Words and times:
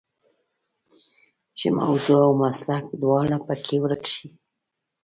چې 1.57 1.65
موضوع 1.79 2.19
او 2.27 2.31
مسلک 2.41 2.85
دواړه 3.01 3.37
په 3.45 3.53
کې 3.65 3.75
ورک 3.83 4.03
شي. 4.13 4.27